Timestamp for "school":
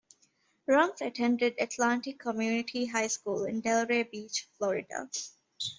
3.05-3.43